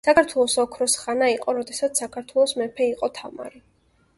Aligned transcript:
საქართველოს 0.07 0.55
ოქროს 0.63 0.95
ხანა 1.01 1.27
იყო, 1.33 1.55
როდესაც 1.57 2.01
საქართველოს 2.03 2.57
მეფე 2.63 2.89
იყო 2.95 3.11
თამარი. 3.21 3.63